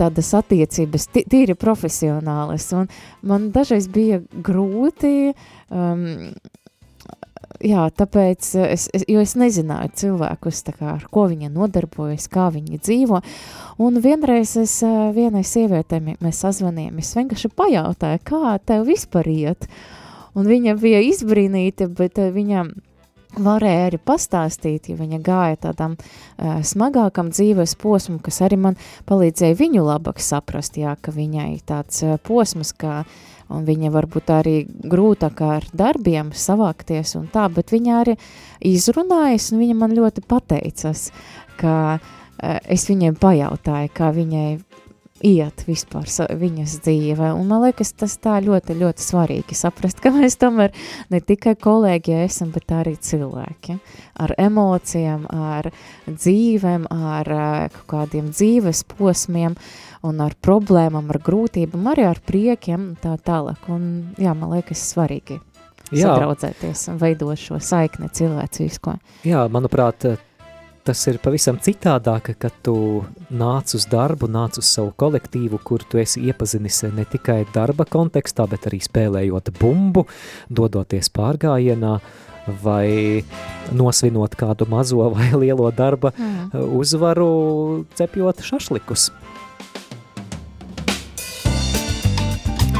[0.00, 2.86] tādas attiecības, ti- tīri profesionālas, un
[3.20, 5.34] man dažreiz bija grūti
[5.68, 6.32] um,
[7.64, 12.80] jā, tāpēc es, es, jo es nezināju cilvēkus, kā, ar ko viņi nodarbojas, kā viņi
[12.80, 13.22] dzīvo,
[13.84, 19.28] un vienreiz es ā, vienai sievietei mē- mēs sazvanījām, es vienkārši pajautāju, kā tev vispār
[19.32, 19.68] iet,
[20.34, 22.68] un viņa bija izbrīnīta, bet ā, viņa
[23.38, 29.58] varēja arī pastāstīt, ja viņa gāja tādam uh, smagākam dzīves posmam, kas arī man palīdzēja
[29.58, 33.04] viņu labāk saprast, jā, ka viņai tāds uh, posms, kā
[33.50, 38.16] un viņa varbūt arī grūtāk ar darbiem savākties un tā, bet viņa arī
[38.72, 41.08] izrunājas, un viņa man ļoti pateicas,
[41.60, 44.48] ka uh, es viņai pajautāju, kā viņai
[45.26, 46.08] iet vispār
[46.40, 47.32] viņas dzīve.
[47.36, 50.72] Un man liekas, tas tā ļoti, ļoti svarīgi saprast, ka mēs tomēr
[51.12, 53.76] ne tikai kolēģi esam, bet arī cilvēki.
[54.20, 55.70] Ar emocijām, ar
[56.08, 57.32] dzīvēm, ar
[57.76, 59.56] kaut kādiem dzīves posmiem
[60.06, 63.68] un ar problēmām, ar grūtībām, arī ar priekiem tā tālāk.
[63.72, 65.40] Un jā, man liekas, svarīgi
[65.90, 66.08] Jā.
[66.08, 68.96] sadraudzēties un veidot šo saikni cilvēcisko.
[69.28, 70.06] Jā, manuprāt,
[70.86, 72.74] tas ir pavisam citādāk, kad tu
[73.28, 78.48] nāc uz darbu, nāc uz savu kolektīvu, kur tu esi iepazinis ne tikai darba kontekstā,
[78.50, 80.06] bet arī spēlējot bumbu,
[80.48, 81.98] dodoties pārgājienā,
[82.62, 83.22] vai
[83.76, 86.70] nosvinot kādu mazo vai lielo darba mm.
[86.80, 89.10] uzvaru, cepjot šašlikus.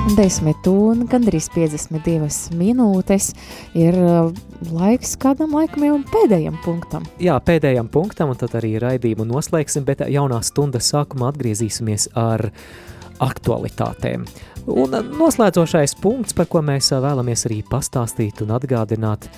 [0.08, 3.26] Desmit un gandrīz 52 minūtes
[3.76, 4.30] ir uh,
[4.72, 7.04] laiks kādam laikam jau pēdējam punktam.
[7.20, 12.48] Jā, pēdējam punktam, un tad arī raidījumu noslēgsim, bet jaunā stundas sākumā atgriezīsimies ar
[13.20, 14.24] aktualitātēm.
[14.72, 19.28] Un noslēdzošais punkts, par ko mēs vēlamies arī pastāstīt un atgādināt,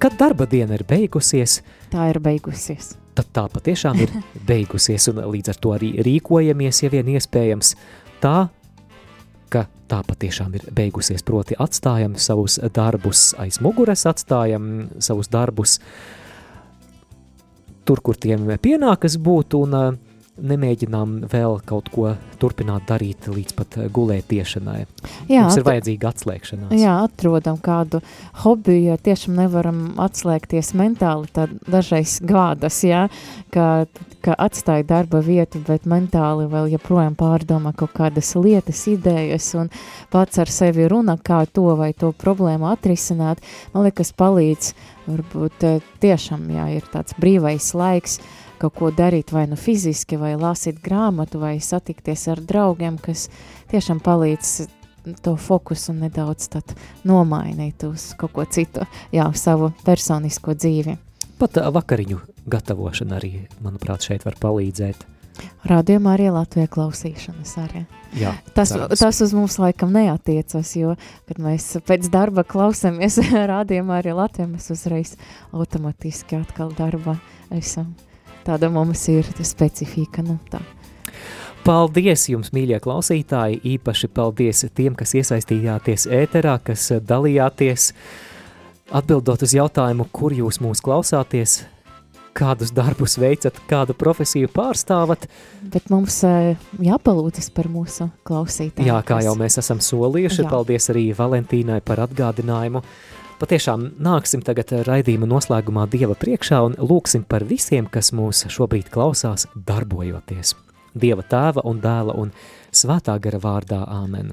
[0.00, 1.60] kad darba diena ir beigusies.
[1.92, 2.94] Tā ir beigusies.
[3.12, 4.16] Tad tā patiešām ir
[4.50, 7.76] beigusies, un līdz ar to arī rīkojamies, ja vien iespējams,
[8.24, 8.48] tā
[9.52, 11.24] ka tā patiešām ir beigusies.
[11.26, 15.78] Proti, atstājam savus darbus aiz muguras, atstājam savus darbus
[17.84, 19.92] tur, kur tiem pienākas būt, un uh,
[20.40, 24.78] nemēģinām vēl kaut ko turpināt darīt līdz pat gulētiešanai.
[25.28, 26.72] Jā, Mums ir vajadzīga atslēgšanās.
[26.80, 28.00] Jā, atrodam kādu
[28.42, 33.04] hobiju, ja tiešām nevaram atslēgties mentāli, tad dažreiz gādas, jā,
[33.52, 33.84] ka,
[34.24, 39.68] ka atstāja darba vietu, bet mentāli vēl joprojām pārdomā kaut kādas lietas, idejas un
[40.12, 43.44] pats ar sevi runa, kā to vai to problēmu atrisināt.
[43.76, 44.72] Man liekas, palīdz
[45.10, 50.18] varbūt eh, tiešām, jā, ir tāds brīvais laiks, uh, kaut ko darīt vai nu fiziski,
[50.20, 53.28] vai lasīt grāmatu, vai satikties ar draugiem, kas
[53.72, 54.54] tiešām palīdz
[55.22, 56.50] to fokusu nedaudz
[57.08, 60.98] nomainīt uz kaut ko citu, jā, savu personisko dzīvi.
[61.42, 63.32] Pat vakariņu gatavošana arī,
[63.64, 65.08] manuprāt, šeit var palīdzēt.
[65.66, 67.82] Rādījumā arī Latvijā klausīšanas arī.
[68.14, 69.00] Jā, tas, cerams.
[69.00, 70.94] tas uz mums laikam neatiecas, jo,
[71.26, 73.18] kad mēs pēc darba klausamies
[73.54, 75.16] rādījumā arī Latvijā, mēs uzreiz
[75.50, 77.16] automatiski atkal darba
[77.50, 77.94] esam
[78.46, 80.24] tāda mums ir specifika.
[80.26, 80.62] Nu, tā.
[81.62, 83.60] Paldies jums, mīļie klausītāji!
[83.76, 87.92] Īpaši paldies tiem, kas iesaistījāties ēterā, kas dalījāties,
[88.90, 91.60] atbildot uz jautājumu, kur jūs mūs klausāties,
[92.34, 95.28] kādus darbus veicat, kādu profesiju pārstāvat.
[95.62, 98.88] Bet mums uh, jāpalūdzas par mūsu klausītājiem.
[98.88, 100.50] Jā, kā jau mēs esam solījuši, Jā.
[100.50, 102.82] paldies arī Valentīnai par atgādinājumu.
[103.42, 109.48] Patiešām nāksim tagad raidījuma noslēgumā Dieva priekšā un lūksim par visiem, kas mūs šobrīd klausās,
[109.66, 110.52] darbojoties.
[110.94, 112.30] Dieva tēva un dēla un
[112.70, 114.30] svētā gara vārdā Āmen.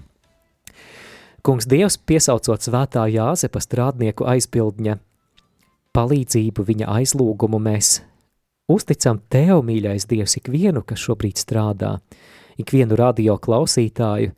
[1.41, 4.99] Kungs Dievs, piesaucot svētā Jāzepa strādnieku aizpildņa
[5.97, 8.03] palīdzību, viņa aizlūgumu, mēs
[8.69, 11.95] uzticam Tev, mīļais Dievs, ikvienu, kas šobrīd strādā,
[12.61, 14.37] ikvienu radio klausītāju.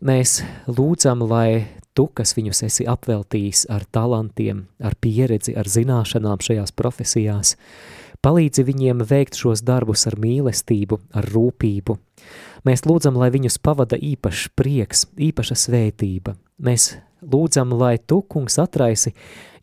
[0.00, 6.74] Mēs lūdzam, lai tu, kas viņus esi apveltījis ar talantiem, ar pieredzi, ar zināšanām šajās
[6.76, 7.54] profesijās,
[8.24, 11.98] palīdzi viņiem veikt šos darbus ar mīlestību, ar rūpību.
[12.64, 16.34] Mēs lūdzam, lai viņus pavada īpašs prieks, īpaša svētība.
[16.64, 19.14] Mēs lūdzam, lai tu, kungs, atraisi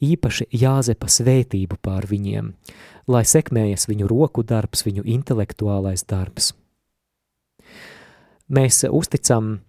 [0.01, 2.53] īpaši Jāzepa svētību pār viņiem,
[3.11, 6.53] lai sekmējas viņu roku darbs, viņu intelektuālais darbs.
[8.51, 9.61] Mēs uzticam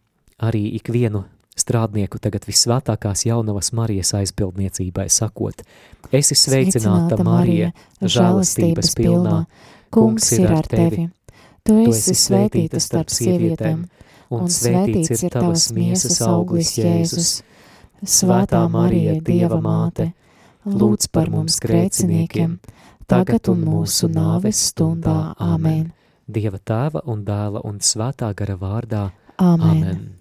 [0.42, 1.24] arī ikvienu
[1.58, 5.62] strādnieku tagad visvētākās jaunavas Marijas aizbildniecībai sakot,
[6.12, 9.42] esi sveicināta Marija, žēlastības pilnā,
[9.92, 11.08] kungs ir ar tevi.
[11.62, 13.84] Tu esi svētīta starp sievietēm,
[14.34, 17.32] un svētīts ir tavas miesas auglis Jēzus.
[18.02, 20.08] Svētā Marija, Dieva māte,
[20.66, 22.56] lūdz par mums grēciniekiem,
[23.06, 25.36] tagad un mūsu nāves stundā.
[25.38, 25.92] Āmen.
[26.26, 29.04] Dieva tēva un dēla un svētā gara vārdā.
[29.38, 29.70] Āmen.
[29.70, 30.02] Āmen.